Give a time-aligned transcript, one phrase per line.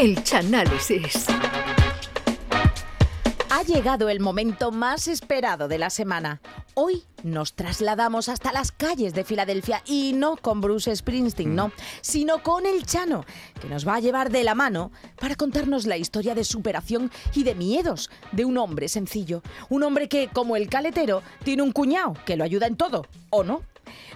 [0.00, 1.26] El Chanálisis.
[3.50, 6.40] Ha llegado el momento más esperado de la semana.
[6.72, 12.42] Hoy nos trasladamos hasta las calles de Filadelfia y no con Bruce Springsteen, no, sino
[12.42, 13.26] con el Chano,
[13.60, 14.90] que nos va a llevar de la mano
[15.20, 19.42] para contarnos la historia de superación y de miedos de un hombre sencillo.
[19.68, 23.44] Un hombre que, como el caletero, tiene un cuñado que lo ayuda en todo, ¿o
[23.44, 23.60] no?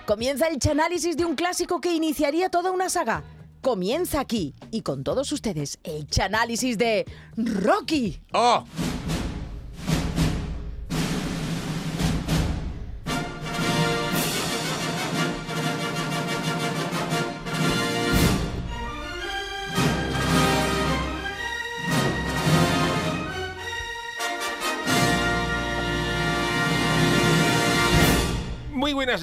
[0.06, 3.22] Comienza el chanálisis de un clásico que iniciaría toda una saga.
[3.64, 8.20] Comienza aquí y con todos ustedes el chanálisis de Rocky.
[8.34, 8.62] ¡Oh!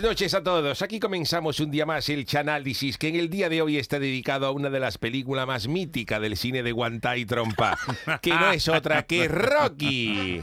[0.02, 0.82] Noches a todos.
[0.82, 4.46] Aquí comenzamos un día más el Chanálisis, que en el día de hoy está dedicado
[4.48, 7.77] a una de las películas más míticas del cine de Guantá y Trompa,
[8.21, 10.41] que no es otra que Rocky.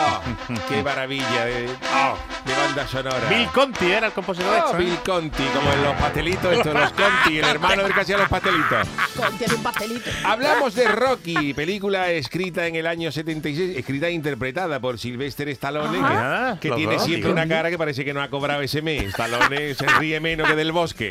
[0.00, 0.20] ¡Oh!
[0.68, 3.28] ¡Qué maravilla de, oh, de banda sonora!
[3.28, 4.78] Bill Conti era el compositor de Oh, esto.
[4.78, 4.84] ¿eh?
[4.84, 8.28] Bill Conti, como en los pastelitos, estos los Conti, el hermano del que hacía los
[8.28, 8.88] pastelitos.
[9.16, 10.10] Contiene un pastelito.
[10.24, 15.98] Hablamos de Rocky, película escrita en el año 76, escrita e interpretada por Sylvester Stallone,
[15.98, 16.54] Ajá.
[16.54, 18.82] que, que Los tiene dos, siempre una cara que parece que no ha cobrado ese
[18.82, 19.04] mes.
[19.08, 21.10] Stallone se ríe menos que del bosque.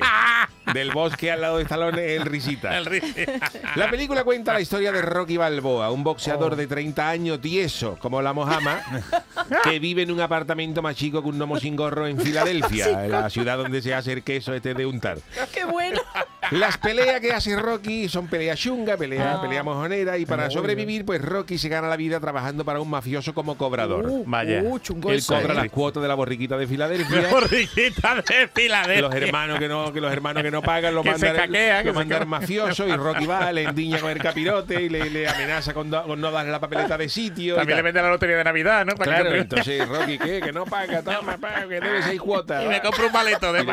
[0.73, 2.77] Del bosque al lado de Stallone, el risita.
[2.77, 3.41] El ri-
[3.75, 8.21] La película cuenta la historia de Rocky Balboa, un boxeador de 30 años tieso, como
[8.21, 8.76] la Mojama,
[9.63, 13.11] que vive en un apartamento más chico que un gnomo sin gorro en Filadelfia, en
[13.11, 15.19] la ciudad donde se hace el queso este de untar.
[15.53, 16.01] ¡Qué bueno!
[16.51, 21.21] Las peleas que hace Rocky son peleas chunga, pelea, pelea mojonera y para sobrevivir, pues
[21.21, 24.05] Rocky se gana la vida trabajando para un mafioso como cobrador.
[24.07, 24.61] Uh, Vaya.
[24.63, 27.27] uh, chungo Él cobra las cuotas de la borriquita de Filadelfia.
[27.31, 29.01] Borriquita de Filadelfia.
[29.01, 31.81] Los hermanos que no, que los hermanos que no pagan lo Que se mandan, caquea,
[31.83, 32.29] que lo mandan caquea.
[32.29, 36.03] mafioso y Rocky va, le endiña con el capirote y le, le amenaza con, do-
[36.03, 37.55] con no darle la papeleta de sitio.
[37.55, 38.95] y También le vende la lotería de Navidad, ¿no?
[38.95, 40.41] Para Claro, que entonces Rocky, ¿qué?
[40.41, 42.63] Que no paga, toma, paga, que debe seis cuotas.
[42.63, 43.65] Y me compro un paleto de.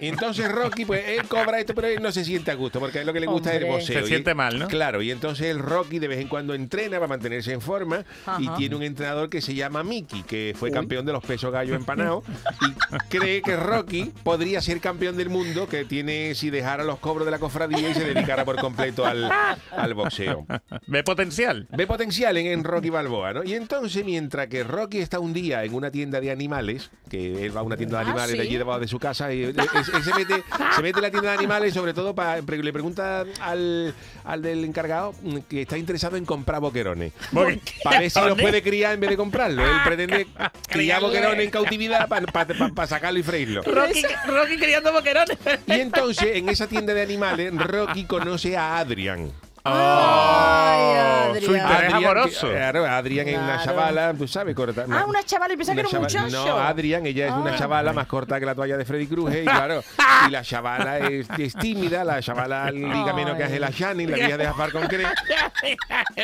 [0.00, 3.00] Y entonces Rocky, pues él cobra esto, pero él no se siente a gusto, porque
[3.00, 3.98] es lo que le gusta es el boxeo.
[4.00, 4.68] Se Y- siente mal, ¿no?
[4.68, 8.04] Claro, y entonces el Rocky de vez en cuando entrena para mantenerse en forma
[8.38, 11.74] y tiene un entrenador que se llama Mickey, que fue campeón de los pesos gallo
[11.74, 12.24] empanados
[12.60, 17.24] y cree que Rocky podría ser campeón del mundo, que tiene si dejara los cobros
[17.24, 19.30] de la cofradía y se dedicara por completo al,
[19.70, 20.46] al boxeo.
[20.86, 21.66] Ve potencial.
[21.70, 23.44] Ve potencial en, en Rocky Balboa, ¿no?
[23.44, 27.56] Y entonces, mientras que Rocky está un día en una tienda de animales, que él
[27.56, 29.54] va a una tienda de Ah, animales de allí debajo de su casa, y él,
[29.58, 30.42] él- él se, mete,
[30.74, 35.14] se mete en la tienda de animales, sobre todo le pregunta al, al del encargado
[35.22, 37.12] mm, que está interesado en comprar boquerones.
[37.32, 39.64] Porque- Para ver si los puede criar en vez de comprarlo.
[39.64, 40.26] Él pretende
[40.68, 43.62] criar boquerones en cautividad para sacarlo y freírlo.
[43.66, 45.38] Rocky, Rocky criando boquerones.
[45.66, 49.30] Y entonces, en esa tienda de animales, Rocky conoce a Adrian.
[49.64, 51.70] Ay, Su Adrián.
[51.72, 52.48] interés amoroso.
[52.48, 53.64] que- Claro, Adrian es una Claro.
[53.64, 54.84] chavala, tú sabes, corta.
[54.90, 56.46] Ah, una chavala, y pensaba que era un chavala- muchacho.
[56.46, 57.58] No, Adrian, ella es una Ah.
[57.58, 59.82] chavala más corta que la toalla de Freddy Krueger, y claro,
[60.28, 63.48] y la chavala es, es tímida, la chavala liga menos que Ay.
[63.48, 65.04] Angela Channing, la vieja de Jafar con Cre.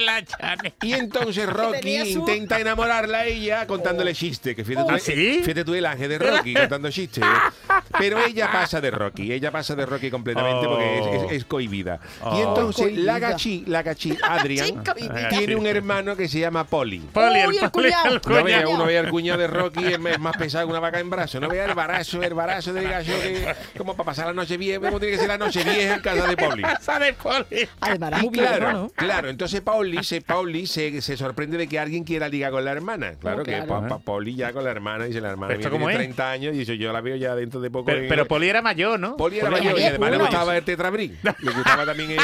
[0.00, 0.75] La chane.
[0.82, 4.98] Y entonces Rocky tenía su- intenta enamorarla a ella contándole chistes, que fíjate, tú, ¿Ah,
[4.98, 5.41] sí?
[5.43, 7.25] fíjate tú el ángel de Rocky contando chistes.
[7.25, 7.72] ¿eh?
[7.98, 11.98] Pero ella pasa de Rocky, ella pasa de Rocky completamente porque es, es- es cohibida.
[12.21, 12.48] Y Oh.
[12.48, 15.28] entonces la Gachi, la gachi Adrian vivida.
[15.28, 16.99] tiene un hermano que se llama Polly.
[17.12, 18.21] Poli, Uy, el poli, cuñado.
[18.27, 21.00] No vea, uno ve al cuñado de Rocky, es es más pesado que una vaca
[21.00, 21.41] en brazo.
[21.41, 24.81] No vea el barazo, el barazo de gallo que como para pasar la noche vieja,
[24.81, 26.62] como tiene que ser la noche vieja en casa de Polly.
[26.78, 27.69] Casa de Poli.
[27.81, 28.89] Además, era Y muy viejo, claro, ¿no?
[28.91, 32.72] claro, entonces Pauli, se, Pauli se, se sorprende de que alguien quiera ligar con la
[32.72, 33.15] hermana.
[33.21, 33.66] Claro Oh, que claro.
[33.69, 36.06] pa, pa- Pauli ya con la hermana, dice la hermana, ¿Esto mía cómo tiene es?
[36.16, 37.87] 30 años y dice, yo la veo ya dentro de poco.
[37.87, 39.16] Pero, en- pero Poli era mayor, ¿no?
[39.16, 41.09] Poli era Poli mayor y además le gustaba el tetrabrí.
[41.41, 42.19] Le gustaba también el,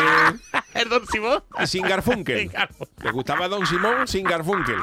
[0.74, 1.42] El Don Simón.
[1.58, 2.38] el Sin Garfunkel.
[2.40, 3.04] Sin Garfunkel.
[3.04, 4.78] Le gustaba Don Simón sin Garfunkel.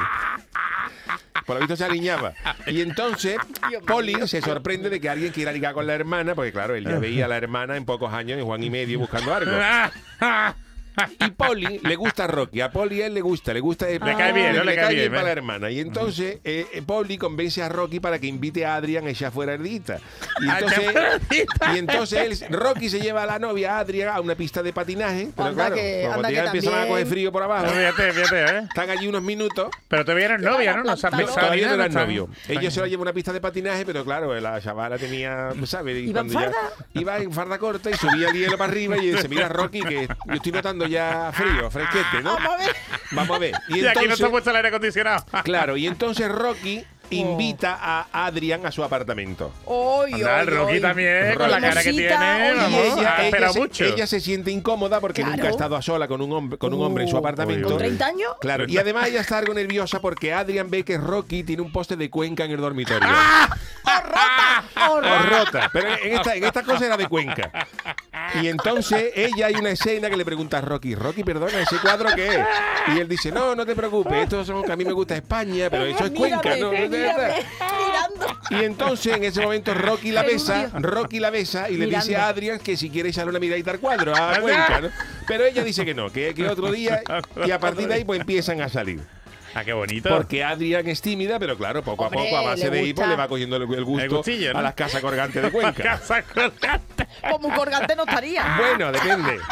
[1.45, 2.33] Por lo visto se aliñaba.
[2.67, 3.37] Y entonces,
[3.85, 6.99] Poli se sorprende de que alguien quiera ligar con la hermana, porque claro, él ya
[6.99, 9.51] veía a la hermana en pocos años, en Juan y medio, buscando algo.
[11.19, 12.61] Y Poli le gusta a Rocky.
[12.61, 13.87] A Poli a él le gusta, le gusta.
[13.87, 14.63] Le cae bien, ¿no?
[14.63, 15.25] Le cae bien, para ¿eh?
[15.25, 15.69] la hermana.
[15.71, 19.31] Y entonces eh, eh, Poli convence a Rocky para que invite a Adrian a echar
[19.31, 19.99] fuera ardita.
[20.39, 20.93] Y A entonces,
[21.73, 24.73] y entonces él- Rocky se lleva a la novia a Adrian a una pista de
[24.73, 25.29] patinaje.
[25.35, 27.67] Pero Anda claro, que- que ya empiezan a coger frío por abajo.
[27.67, 28.59] Fíjate, fíjate, ¿eh?
[28.63, 29.69] Están allí unos minutos.
[29.87, 30.83] Pero todavía eran novia, ¿no?
[30.83, 32.29] No se todavía no eran novios.
[32.47, 35.97] Ellos se la llevan a una pista de patinaje, pero claro, la chavala tenía, ¿sabes?
[35.97, 36.85] Y ¿Iba en cuando ya- farda?
[36.93, 40.07] iba en farda corta y subía el hielo para arriba y dice, mira Rocky, que
[40.27, 42.35] yo estoy notando ya frío, fresquete, ¿no?
[42.35, 42.75] Vamos a ver.
[43.11, 43.53] Vamos a ver.
[43.69, 45.25] Y Y aquí no entonces, se ha puesto el aire acondicionado.
[45.43, 49.53] claro, y entonces Rocky invita a Adrián a su apartamento.
[49.65, 50.79] Oy, Anda, el oy, Rocky oy.
[50.81, 52.07] también, con la cara que tiene,
[52.55, 53.83] vamos, Y ella, ha ella esperado se, mucho.
[53.83, 55.35] ella se siente incómoda porque Claro.
[55.35, 57.67] nunca ha estado a sola con un hombre, con un hombre en su Uh, apartamento.
[57.67, 58.29] ¿Con 30 años?
[58.39, 61.97] Claro, y además ella está algo nerviosa porque Adrián ve que Rocky tiene un poste
[61.97, 63.09] de Cuenca en el dormitorio.
[64.77, 65.21] ¡Oh, O rota!
[65.29, 65.69] rota.
[65.73, 67.51] Pero en esta, en esta cosa era de Cuenca.
[68.41, 72.09] Y entonces ella hay una escena que le pregunta a Rocky, Rocky, perdona, ¿ese cuadro
[72.15, 72.45] qué es?
[72.95, 75.69] Y él dice, no, no te preocupes, esto son que a mí me gusta España,
[75.69, 76.71] pero eso es Cuenca, ¿no?
[78.49, 80.69] Y entonces en ese momento Rocky la besa.
[80.73, 83.79] Rocky la besa y le dice a Adrián que si quiere echarle una miradita al
[83.79, 84.89] cuadro, a Cuenca, ¿no?
[85.27, 87.01] Pero ella dice que no, que, que otro día
[87.45, 89.01] y a partir de ahí pues empiezan a salir.
[89.53, 90.09] Ah, qué bonito.
[90.09, 93.15] Porque Adrián es tímida, pero claro, poco Hombre, a poco a base de hipo le
[93.15, 94.59] va cogiendo el, el gusto El gustillo, ¿no?
[94.59, 95.83] a las casas colgantes de Cuenca.
[95.83, 97.07] Casa colgante.
[97.29, 98.57] Como un colgante no estaría.
[98.57, 99.39] Bueno, depende.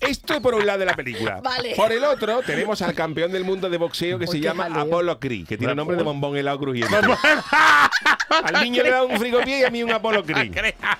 [0.00, 1.40] Esto por un lado de la película.
[1.42, 1.74] Vale.
[1.76, 4.82] Por el otro, tenemos al campeón del mundo de boxeo que Uy, se llama jaleo.
[4.82, 6.94] Apollo Creed, que tiene nombre de bombón helado crujiente.
[8.30, 10.54] Al niño le da un frigopié y a mí un Apollo Creed.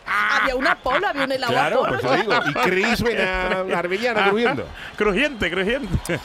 [0.06, 2.00] Había una Apolo, había un helado Claro, Apolo.
[2.00, 2.50] pues lo digo.
[2.50, 4.66] Y Creed suena a arbellana crujiendo.
[4.96, 6.20] Crujiente, crujiente.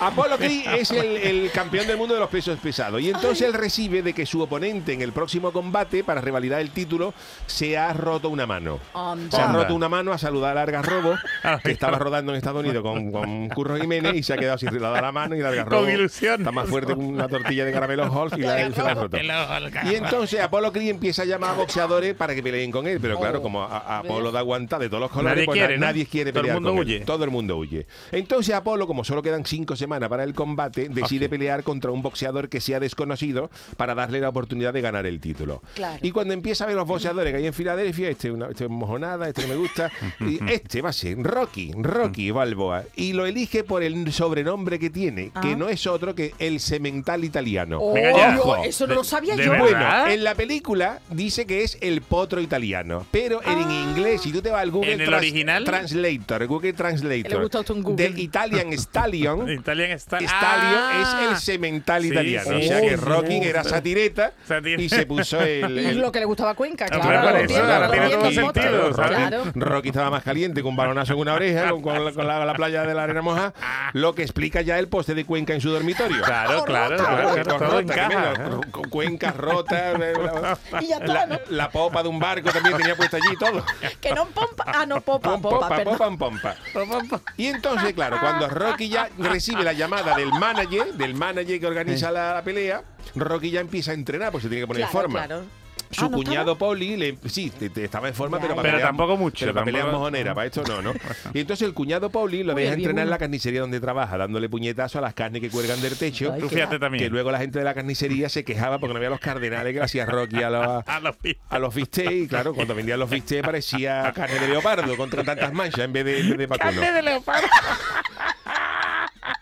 [0.00, 3.00] Apollo Creed es el, el campeón del mundo de los pesos pesados.
[3.00, 6.70] Y entonces él recibe de que su oponente en el próximo combate, para revalidar el
[6.70, 7.14] título,
[7.46, 8.78] se ha roto una mano.
[8.94, 9.36] Anda.
[9.36, 12.04] Se ha roto una mano a saludar a Algarrobo, Ay, que estaba no.
[12.14, 15.10] Rodando en Estados Unidos con, con Curro Jiménez y se ha quedado sin dar la
[15.12, 16.40] mano y el Algarrobo Con ilusión.
[16.40, 18.94] está más fuerte que una tortilla de caramelo Halls y la, él se la ha
[18.94, 19.16] roto.
[19.18, 23.18] Y entonces Apolo Creed empieza a llamar a boxeadores para que peleen con él, pero
[23.18, 23.42] claro, Oh.
[23.42, 25.86] como a, a Apolo da aguanta de todos los colores, Nadie pues quiere, na- ¿no?
[25.86, 26.84] nadie quiere Todo el pelear mundo con él.
[26.84, 27.00] huye.
[27.04, 27.86] Todo el mundo huye.
[28.12, 31.30] Entonces Apolo, como solo quedan cinco semanas para el combate, decide Ok.
[31.30, 35.62] pelear contra un boxeador que sea desconocido para darle la oportunidad de ganar el título.
[35.74, 35.98] Claro.
[36.02, 38.70] Y cuando empieza a ver los boxeadores que hay en Filadelfia, este, una, este es
[38.70, 39.90] mojonada, este no me gusta,
[40.20, 42.84] y este va a ser Rocky, Rocky Balboa.
[42.96, 45.56] Y lo elige por el sobrenombre que tiene, que Ah.
[45.56, 47.78] no es otro que el semental italiano.
[47.80, 49.52] Oh, yo- eso no lo sabía de yo.
[49.52, 50.02] verdad.
[50.02, 53.84] Bueno, en la película dice que es el potro italiano, pero en Ah.
[53.90, 55.64] inglés, si tú te vas al Google ¿En el original?
[55.64, 57.50] Translator, Google Le Translator,
[57.96, 59.98] de Italian Stallion, Italian.
[59.98, 61.20] Stallion Ah.
[61.22, 62.48] es el semental Sí, italiano.
[62.50, 63.48] sí, o sea que sí, Rocky sí.
[63.48, 65.78] era satireta Satir- y se puso el.
[65.78, 69.14] Y el- lo que le gustaba a Cuenca, Ah, eso, tiene todo sentido, Rocky.
[69.14, 69.42] Claro.
[69.54, 72.44] Rocky estaba más caliente con un balonazo en una oreja, con, con la, con la-
[72.44, 73.52] la playa de la arena moja,
[73.92, 76.22] lo que explica ya el poste de Cuenca en su dormitorio.
[76.22, 78.34] Claro, claro, Claro, todo rota, encaja.
[78.70, 79.94] con cuencas rotas,
[80.80, 81.38] Y ya está, la, ¿no?
[81.50, 83.64] la popa de un barco también tenía puesta allí y todo.
[84.00, 84.64] Que no pompa.
[84.66, 85.98] Ah, no, popa, Pom, popa, pompa, perdón.
[85.98, 87.20] pompa, pompa.
[87.36, 92.10] Y entonces, claro, cuando Rocky ya recibe la llamada del manager, del manager que organiza
[92.10, 92.82] la, la pelea,
[93.14, 95.26] Rocky ya empieza a entrenar, pues se tiene que poner en forma.
[95.26, 95.44] claro.
[95.90, 98.56] Su Ah, ¿no cuñado Poli, le, sí, te- te- estaba en forma, Ya, pero ya.
[98.56, 100.92] para Pero pelear- tampoco mucho, Pero para pelear mojonera, para esto no, ¿no?
[101.34, 104.48] Y entonces el cuñado Poli lo Uy, deja entrenar en la carnicería donde trabaja, dándole
[104.48, 106.32] puñetazo a las carnes que cuelgan del techo.
[106.32, 107.04] Ay, Tú fíjate también.
[107.04, 109.80] Que luego la gente de la carnicería se quejaba porque no había los cardenales que
[109.82, 112.10] hacía Rocky a los, A los pi- a los bistecs.
[112.12, 116.04] Y claro, cuando vendían los bistecs parecía carne de leopardo con tantas manchas en vez
[116.04, 116.70] de, en vez de vacuno.
[116.80, 117.46] Carne de leopardo.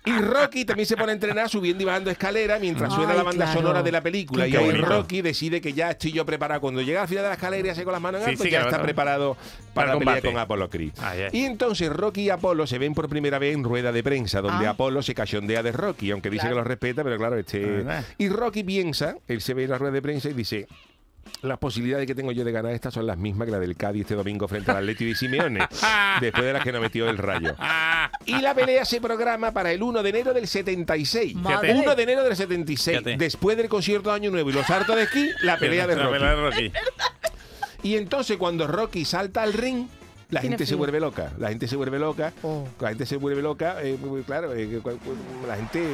[0.05, 3.23] Y Rocky también se pone a entrenar subiendo y bajando escaleras mientras suena Ay, la
[3.23, 3.61] banda claro.
[3.61, 4.45] sonora de la película.
[4.47, 4.87] Qué y ahí bonito.
[4.87, 6.61] Rocky decide que ya estoy yo preparado.
[6.61, 8.51] Cuando llega al final de la escalera y hace con las manos en alto, sí,
[8.51, 9.37] ya está preparado
[9.75, 10.93] para, para con Apolo Creed.
[11.33, 14.67] Y entonces Rocky y Apolo se ven por primera vez en rueda de prensa, donde
[14.67, 14.71] Ah.
[14.71, 16.57] Apolo se cachondea de Rocky, aunque dice Claro.
[16.57, 17.85] que lo respeta, pero claro, este.
[17.89, 20.67] Ah, Y Rocky piensa, él se ve en la rueda de prensa y dice.
[21.43, 24.03] Las posibilidades que tengo yo de ganar estas son las mismas que las del Cádiz
[24.03, 25.61] este domingo frente al Atleti de Simeone,
[26.21, 27.55] después de las que nos metió el rayo.
[28.25, 31.35] Y la pelea se programa para el 1 de enero del 76.
[31.35, 31.75] Madre.
[31.75, 32.99] 1 de enero del 76.
[32.99, 33.17] Fíjate.
[33.17, 36.05] Después del concierto de Año Nuevo y los hartos de esquí, la pelea de La
[36.05, 36.13] Rocky.
[36.13, 36.73] pelea de Rocky.
[37.83, 39.89] Y entonces cuando Rocky salta al ring,
[40.31, 41.33] la gente se vuelve loca.
[41.39, 42.33] La gente se vuelve loca.
[42.43, 42.67] Oh.
[42.79, 43.83] La gente se vuelve loca.
[43.83, 44.81] eh, muy claro, eh,
[45.49, 45.85] la gente,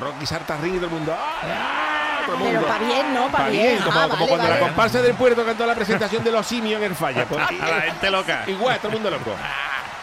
[0.00, 1.14] Rocky salta al ring y todo el mundo.
[1.16, 1.97] ¡ah!
[2.28, 2.68] Todo el Pero mundo.
[2.68, 3.28] para bien, ¿no?
[3.30, 3.78] Para Pa' bien.
[3.78, 4.60] como, Ah, como vale, cuando la vale.
[4.66, 7.24] comparsa del puerto cantó la presentación de los simios en el falla.
[7.24, 8.44] Pues, A la gente loca.
[8.46, 9.34] Igual, todo el mundo loco.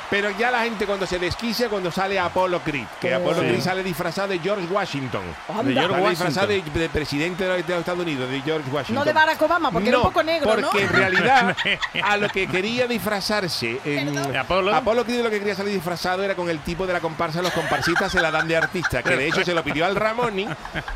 [0.09, 3.17] Pero ya la gente cuando se desquicia cuando sale Apollo Creed, que Oh.
[3.17, 3.47] Apollo Sí.
[3.47, 5.23] Creed sale disfrazado de George Washington.
[5.49, 5.63] Anda.
[5.63, 6.81] De George Sale disfrazado de, Washington.
[6.81, 8.95] de presidente de los, Estados Unidos, de George Washington.
[8.95, 10.69] No de Barack Obama, porque era un poco negro, ¿no?
[10.69, 11.55] porque en realidad
[12.03, 14.73] a lo que quería disfrazarse en ¿De Apolo?
[14.75, 17.51] Apolo Creed lo que quería salir disfrazado era con el tipo de la comparsa los
[17.53, 20.47] comparsistas se la dan de artista, que de hecho se lo pidió al Ramoni,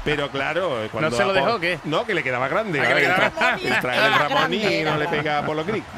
[0.06, 1.80] pero claro, cuando ¿No se lo Apolo- dejó qué?
[1.86, 2.80] No, que le quedaba grande.
[2.80, 5.36] Ah, que le el, quedaba tra- el traje del Era Ramoni grande, no le pega
[5.38, 5.84] a Apolo Creed.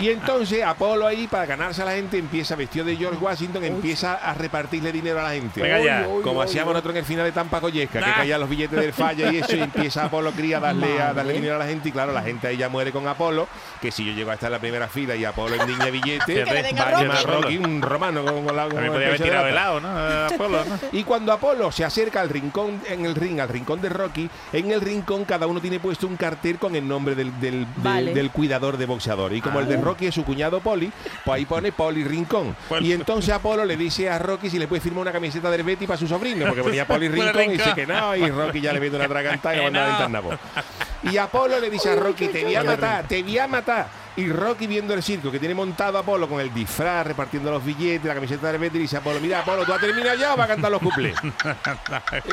[0.00, 4.14] Y entonces Apolo ahí para ganarse a la gente, empieza vestido de George Washington, empieza
[4.14, 5.60] a repartirle dinero a la gente.
[5.62, 6.06] Venga ya.
[6.22, 8.14] Como hacíamos nosotros en el final de Tampa Collesca, que Ah.
[8.16, 11.32] caían los billetes del falla y eso, y empieza Apolo Cría a darle, a darle
[11.34, 13.48] dinero a la gente, y claro, la gente ahí ya muere con Apolo,
[13.80, 16.44] que si yo llego a estar en la primera fila y Apolo endiña billete, Que
[16.44, 17.08] le den a vaya Rocky.
[17.08, 19.50] más Rocky, un romano con, con la con podía haber de tirado lata.
[19.50, 20.34] helado, ¿no?
[20.34, 20.78] Apolo, ¿no?
[20.92, 24.70] Y cuando Apolo se acerca al rincón, en el ring, al rincón de Rocky, en
[24.70, 28.14] el rincón cada uno tiene puesto un cartel con el nombre del, del, del- Vale.
[28.14, 29.32] del cuidador de boxeador.
[29.32, 30.90] Y como el de Rocky es su cuñado Poli,
[31.24, 32.56] pues ahí pone Poli Rincón.
[32.80, 35.86] Y entonces Apolo le dice a Rocky si le puede firmar una camiseta del Betty
[35.86, 38.80] para su sobrino, porque ponía Poli Rincón y dice que no, y Rocky ya le
[38.80, 41.10] mete una tragantada y lo manda a.
[41.10, 44.04] Y Apolo le dice a Rocky, te voy a matar, te voy a matar.
[44.16, 47.62] Y Rocky viendo el circo que tiene montado a Apolo con el disfraz, repartiendo los
[47.64, 50.46] billetes, la camiseta de Betty, dice Apolo, mira Apolo, ¿tú has terminado ya o vas
[50.46, 51.16] a cantar los cuplés?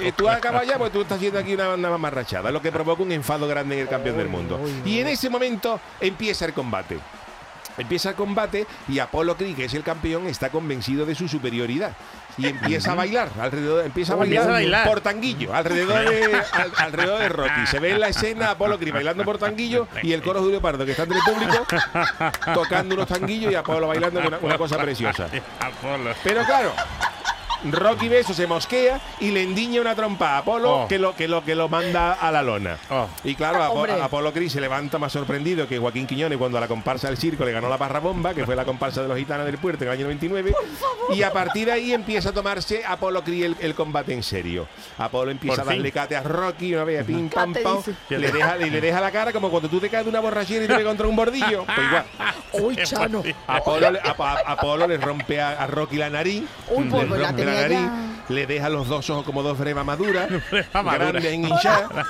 [0.02, 3.04] Eh, tú acabas ya porque tú estás haciendo aquí una, una mamarrachada, lo que provoca
[3.04, 4.60] un enfado grande en el campeón del mundo.
[4.86, 7.00] Y en ese momento empieza el combate.
[7.78, 11.94] Empieza el combate y Apolo Creed, que es el campeón, está convencido de su superioridad.
[12.38, 14.88] Y empieza a bailar, alrededor, empieza a empieza bailar, a bailar.
[14.88, 17.68] por tanguillo, alrededor de, al- alrededor de Rocky.
[17.70, 20.62] Se ve en la escena Apolo Creed bailando por tanguillo y el coro de Julio
[20.62, 21.66] Pardo, que está entre el público,
[22.54, 25.28] tocando unos tanguillos y Apolo bailando, una, una cosa preciosa.
[25.60, 26.12] Apolo.
[26.24, 26.74] Pero claro,
[27.64, 30.88] Rocky ve eso, se mosquea y le endiña una trompa a Apolo Oh.
[30.88, 32.78] que, lo, que, lo, que lo manda a la lona.
[32.90, 33.08] Oh.
[33.24, 34.02] Y claro, Apo- Hombre.
[34.02, 37.44] Apolo Cris se levanta más sorprendido que Joaquín Quiñones cuando a la comparsa del circo
[37.46, 39.90] le ganó la parra bomba, que fue la comparsa de los gitanos del puerto en
[39.90, 40.54] el año 99.
[41.14, 44.68] Y a partir de ahí empieza a tomarse Apolo Cris el, el combate en serio.
[44.98, 46.02] Apolo empieza Por a darle fin.
[46.02, 47.80] cate a Rocky, una vez, pim, pam, pam.
[48.10, 50.64] Le deja, y le deja la cara como cuando tú te caes de una borrachera
[50.66, 51.66] y te contra un bordillo.
[51.76, 52.06] Pues igual.
[52.54, 53.24] Uy, Chano.
[53.48, 57.10] Apolo, le- a- a- Apolo le rompe a, a Rocky la nariz, Uy, pues, le
[57.10, 58.34] pues, la rompe la tenía nariz, ya.
[58.36, 60.30] le deja los dos ojos como dos brevas maduras,
[60.74, 62.06] grandes en hinchada,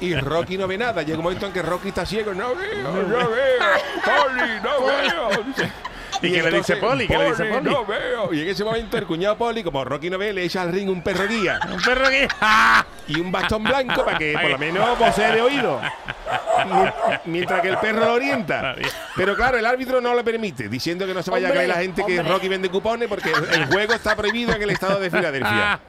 [0.00, 1.02] y Rocky no ve nada.
[1.02, 3.28] Llega un momento en que Rocky está ciego, no veo, no veo,
[4.04, 5.72] Poli, no veo.
[6.22, 7.06] ¿Y qué le dice Poli?
[7.06, 7.70] ¿Qué le dice Poli?
[7.70, 8.32] No veo.
[8.32, 10.88] Y en ese momento el cuñado Poli, como Rocky no ve, le echa al ring
[10.88, 12.26] un perro guía Un perro aquí.
[12.40, 12.84] ¡Ah!
[13.08, 15.80] y un bastón blanco para que por lo menos posee de oído.
[16.66, 18.74] Mi- Mientras que el perro lo orienta.
[19.16, 21.76] Pero claro, el árbitro no lo permite, diciendo que no se vaya Hombre, a caer
[21.76, 22.32] la gente que hombre.
[22.34, 25.80] Rocky vende cupones porque el juego está prohibido en el estado de Filadelfia.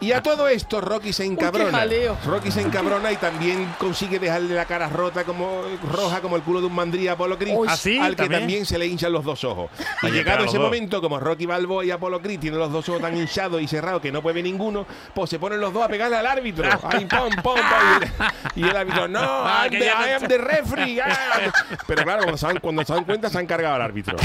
[0.00, 1.78] Y a todo esto Rocky se encabrona.
[1.78, 2.16] jaleo.
[2.26, 5.62] Rocky se encabrona y también consigue dejarle la cara rota como
[5.92, 7.68] roja como el culo de un mandrí a Apolo Creed, Uy.
[7.70, 7.98] ¿Ah, sí?
[7.98, 8.40] al que ¿También?
[8.40, 9.70] también se le los dos ojos.
[10.02, 13.16] Y llegado ese momento, como Rocky Balboa y Apolo Creed tienen los dos ojos tan
[13.16, 16.16] hinchados y cerrados que no puede ver ninguno, pues se ponen los dos a pegarle
[16.16, 16.68] al árbitro.
[16.90, 18.30] Ay, pom, pom, pom.
[18.54, 21.00] Y, el, y el árbitro, no, Ah, I'm the- I am the referee.
[21.00, 21.52] ah".
[21.86, 24.16] Pero claro, cuando se, dan, cuando se dan cuenta, se han cargado al árbitro.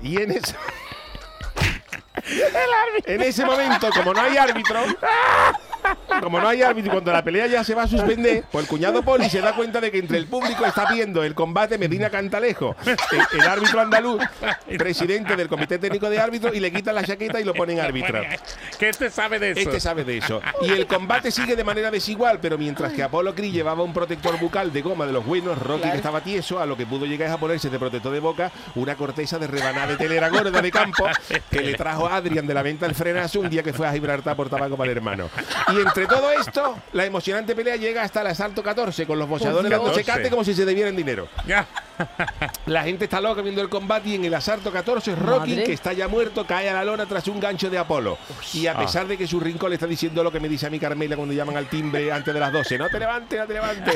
[0.00, 0.54] Y en ese.
[3.06, 4.80] En ese momento, como no hay árbitro,
[6.20, 8.68] como no hay árbitro, y cuando la pelea ya se va a suspender, pues el
[8.68, 12.10] cuñado Poli se da cuenta de que entre el público está viendo el combate Medina
[12.10, 14.22] Cantalejo, el, el árbitro andaluz,
[14.78, 18.20] presidente del comité técnico de árbitros, y le quitan la chaqueta y lo ponen árbitro.
[18.78, 19.60] ¿Qué este sabe de eso?
[19.60, 20.40] Este sabe de eso.
[20.62, 24.38] Y el combate sigue de manera desigual, pero mientras que Apolo Creed llevaba un protector
[24.38, 27.28] bucal de goma de los buenos, Rocky que estaba tieso, a lo que pudo llegar
[27.28, 30.70] es a ponerse de protector de boca una corteza de rebanada de telera gorda de
[30.70, 31.06] campo
[31.50, 33.92] que le trajo a Adrian de la venta del frenazo un día que fue a
[33.92, 35.30] Gibraltar por tabaco para el hermano.
[35.72, 39.68] Y entre todo esto, la emocionante pelea llega hasta el asalto 14, con los boxeadores
[39.68, 39.82] Dios.
[39.82, 41.28] dándose cate como si se debieran dinero.
[41.46, 41.66] Ya.
[42.66, 45.64] La gente está loca viendo el combate y en el asalto 14 Rocky, Madre.
[45.64, 48.18] que está ya muerto, cae a la lona tras un gancho de Apolo.
[48.54, 50.70] Y a pesar de que su rincón le está diciendo lo que me dice a
[50.70, 53.52] mi Carmela cuando llaman al timbre antes de las 12, no te levantes, no te
[53.54, 53.94] levantes.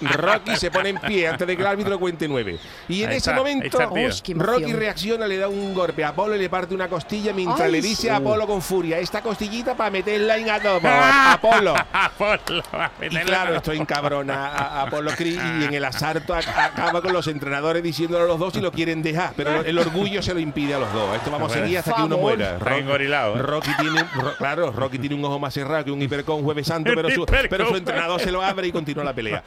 [0.16, 2.58] Rocky se pone en pie antes de que el árbitro cuente nueve.
[2.88, 4.42] Y en Ahí ese está, ahí momento está tío.
[4.42, 7.72] Rocky reacciona, le da un golpe a Apolo y le parte una costilla mientras Ay,
[7.72, 11.74] le dice a Apolo con furia, esta costillita para meterla en adobo, Apolo.
[11.92, 12.62] Apolo.
[13.00, 17.26] Y claro, esto encabrona a, a Apolo Creed y en el asalto acaba con los
[17.28, 20.74] entrenadores diciéndole a los dos si lo quieren dejar, pero el orgullo se lo impide
[20.74, 21.14] a los dos.
[21.16, 22.58] Esto vamos a seguir hasta que uno muera.
[22.76, 23.42] Engorilado, ¿eh?
[23.42, 26.92] Rocky tiene, Ro- claro, Rocky tiene un ojo más cerrado que un hipercón jueves santo,
[26.94, 29.42] pero su, pero su entrenador se lo abre y continúa la pelea.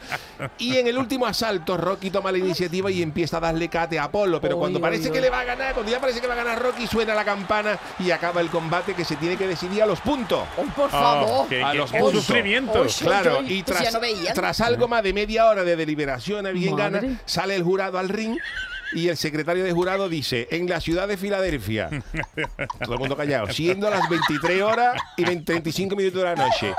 [0.58, 4.04] Y en el último asalto, Rocky toma la iniciativa y empieza a darle cate a
[4.04, 6.36] Apolo, pero cuando parece que le va a ganar, cuando ya parece que va a
[6.36, 9.86] ganar Rocky, suena la campana y acaba el combate que se tiene que decidir a
[9.86, 10.44] los puntos.
[10.56, 11.54] Uy, por Oh, favor.
[11.64, 12.24] A los puntos.
[12.24, 12.84] sufrimiento.
[13.00, 13.92] Claro, y tras,
[14.60, 16.46] no algo más de media hora de deliberación
[16.80, 17.16] Madre.
[17.26, 18.38] sale el jurado al ring
[18.92, 21.90] y el secretario de jurado dice, en la ciudad de Filadelfia,
[22.82, 26.74] todo el mundo callado, siendo las 23 horas y 20 35 minutos de la noche,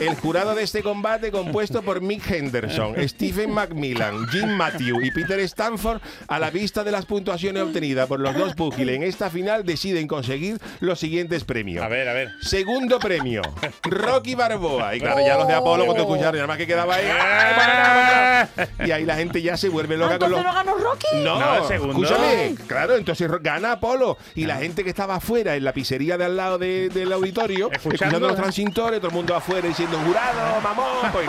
[0.00, 5.38] el jurado de este combate compuesto por Mick Henderson, Stephen Macmillan, Jim Matthew y Peter
[5.40, 9.64] Stanford, a la vista de las puntuaciones obtenidas por los dos púgiles en esta final,
[9.64, 11.84] deciden conseguir los siguientes premios.
[11.84, 12.30] A ver, a ver.
[12.40, 13.42] Segundo premio,
[13.84, 14.96] Rocky Barboa.
[14.96, 18.48] Y claro, ya los de Apolo cuando escucharon, y nada más que quedaba ahí.
[18.86, 20.40] Y ahí la gente ya se vuelve loca con los.
[20.40, 21.06] ¿Entonces no ganó Rocky?
[21.22, 22.02] No, No, el segundo.
[22.06, 26.24] escúchame, claro, entonces gana Apolo y la gente que estaba afuera en la pizzería de
[26.24, 28.18] al lado de- del auditorio, Escuchando.
[28.20, 31.28] los transintores, todo el mundo afuera diciendo jurado, mamón, pues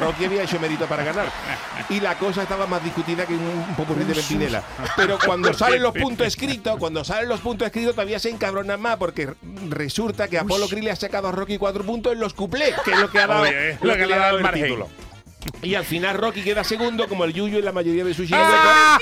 [0.00, 1.26] Rocky había hecho mérito para ganar.
[1.88, 4.62] Y la cosa estaba más discutida que un popurrí de Pimpinela.
[4.96, 8.96] Pero cuando salen los puntos escritos, cuando salen los puntos escritos todavía se encabronan más
[8.96, 9.34] porque
[9.68, 12.92] resulta que Apolo Creed le ha sacado a Rocky cuatro puntos en los cuplés, que
[12.92, 14.64] es lo que ha dado, Oye, es lo que le ha dado el margen.
[14.64, 14.88] título.
[15.62, 18.28] Y al final Rocky queda segundo como el Yuyu en la mayoría de sus.
[18.32, 18.98] ¡Ah!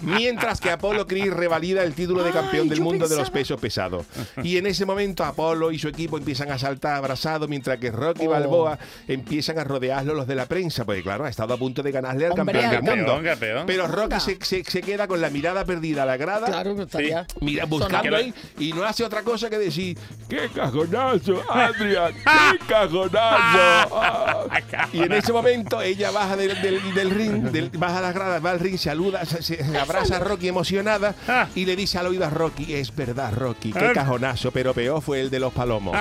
[0.00, 3.60] Mientras que Apolo Creed revalida el título de campeón Ay, del mundo de los pesos
[3.60, 4.06] pesados.
[4.42, 8.26] Y en ese momento Apolo y su equipo empiezan a saltar abrazados, mientras que Rocky
[8.26, 8.30] Oh.
[8.30, 11.92] Balboa empiezan a rodearlo los de la prensa, porque claro, ha estado a punto de
[11.92, 13.12] ganarle al Hombre, campeón del mundo.
[13.14, 13.66] campeón, campeón.
[13.66, 16.46] Pero Rocky se, se- se queda con la mirada perdida a la grada.
[16.46, 17.26] Claro que estaría.
[17.40, 22.12] Mira, buscando ahí y no hace otra cosa que decir ¡Qué cajonazo, Adrián!
[22.14, 24.48] ¡Qué cajonazo!
[24.92, 28.50] Y en ese momento ella baja del, del- del ring, del- baja las gradas, va
[28.52, 31.14] al ring, saluda, se, se abraza a Rocky emocionada
[31.54, 35.20] y le dice al oído a Rocky, es verdad, Rocky, qué cajonazo, pero peor fue
[35.20, 35.96] el de los palomos.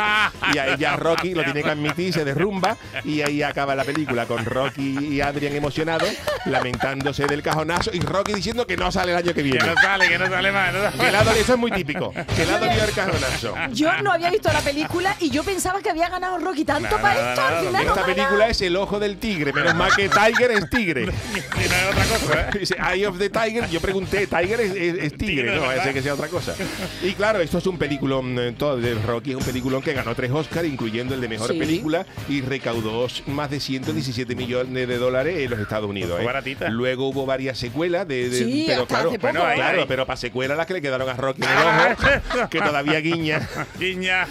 [0.53, 4.25] Y ahí ya Rocky lo tiene que admitir, se derrumba y ahí acaba la película
[4.25, 6.09] con Rocky y Adrián emocionados,
[6.45, 9.65] lamentándose del cajonazo y Rocky diciendo que no sale el año que Que viene.
[9.65, 10.73] no sale, que no sale más.
[10.73, 12.11] no sale Que la eso es muy típico.
[12.35, 13.53] Que la dolió el cajonazo.
[13.71, 17.01] Yo no había visto la película y yo pensaba que había ganado Rocky tanto Nada,
[17.01, 17.41] para esto.
[17.41, 19.53] nada, al final no Esta película es El ojo del tigre.
[19.53, 21.03] Menos mal que Tiger es tigre.
[21.03, 22.59] Y no es otra cosa, ¿eh?
[22.59, 23.69] Dice Eye of the Tiger.
[23.69, 25.85] Yo pregunté, Tiger es, es- es tigre, Tigre, no, ¿verdad?
[25.85, 26.55] ese que sea otra cosa.
[27.03, 30.13] Y claro, esto es un peliculón, eh, todo de Rocky es un peliculón que ganó
[30.15, 31.57] tres Oscars, incluyendo el de mejor Sí.
[31.59, 36.11] película, y recaudó más de 117 millones de dólares en los Estados Unidos.
[36.13, 36.25] Fue ¿eh?
[36.25, 36.69] baratita.
[36.69, 39.85] Luego hubo varias secuelas de, de- Sí, pero hasta claro, hace poco, bueno, claro, Ahí.
[39.87, 43.47] pero para secuelas las que le quedaron a Rocky en el ojo, que todavía guiña.
[43.79, 44.27] Guiña.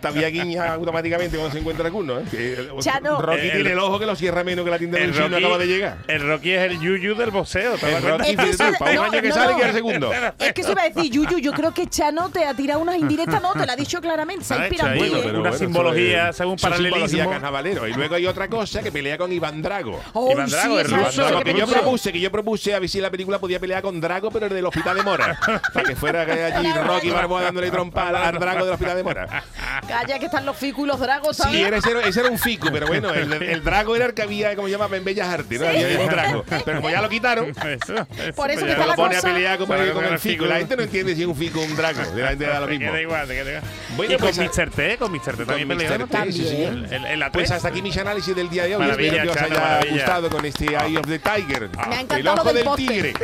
[0.00, 2.18] Todavía guiña automáticamente cuando se encuentra alguno.
[2.20, 2.24] ¿eh?
[2.30, 3.20] Que, Chano.
[3.20, 5.28] Rocky El- tiene el ojo que lo cierra menos que la tienda del El chino
[5.28, 5.96] Rocky, acaba de llegar.
[6.06, 7.74] el Rocky es el yuyu del boxeo.
[7.76, 8.02] ¿te El?
[8.02, 9.56] Rocky, Es que para un no, año que no, sale no.
[9.58, 10.12] queda el segundo.
[10.38, 12.96] Es que se iba a decir, Yuyu, yo creo que Chano te ha tirado unas
[12.96, 17.30] indirectas, no, te la ha dicho claramente, se Ha hecho inspirado una- simbología, según paralelismo.
[17.30, 17.86] carnavalero.
[17.88, 20.00] Y luego hay otra cosa que pelea con Iván Drago.
[20.12, 23.00] Oh, Iván Drago, el Drago, que que yo propuse, que yo propuse a ver si
[23.00, 25.38] la película podía pelear con Drago, pero el del Hospital de Mora.
[25.74, 29.44] para que fuera allí Rocky Balboa dándole trompa al Drago del Hospital de Mora.
[29.88, 31.60] Calla, que están los ficus y los dragos, Sí, ¿sabes?
[31.60, 34.72] era, ese, era, un fico, pero bueno, el, el Drago era que había, como se
[34.76, 35.66] llama, en Bellas Artes, ¿no?
[35.68, 36.44] Había un Drago.
[36.64, 39.16] Pero como ya lo quitaron, Eso, eso, Por eso pues que está lo la pone
[39.16, 40.46] a cosa- pelear con, Para el- que con el fico.
[40.46, 42.00] La gente no entiende si es un fico o un drago.
[42.12, 42.86] De la gente da lo mismo.
[42.90, 43.64] queda igual, te queda igual.
[43.96, 44.70] Bueno, y con pues, Mr.
[44.70, 45.36] T, con Mr.
[45.36, 45.78] T también.
[45.78, 46.62] T, sí, sí.
[46.62, 47.54] El- el- el Pues A3.
[47.56, 48.82] hasta aquí mis análisis del día de hoy.
[48.82, 49.92] Maravilla, Espero que os haya maravilla.
[49.92, 51.68] gustado con este Eye of the Tiger.
[51.88, 53.12] Me ha el ojo lo del tigre.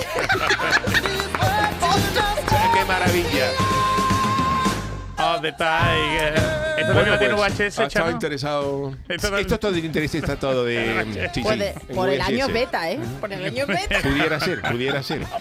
[2.74, 3.50] ¡Qué maravilla!
[5.18, 6.65] Oh, the Tiger.
[6.86, 8.10] ¿Esto también lo tiene pues, VHS, ha estado Chano?
[8.10, 8.96] interesado.
[9.08, 11.30] Esto Esto, todo de interés, está todo de.
[11.34, 12.98] Sí, Pues sí, de- en por el año beta, ¿eh?
[13.20, 14.00] Por el año beta.
[14.02, 15.22] Pudiera ser, pudiera ser.
[15.22, 15.40] Por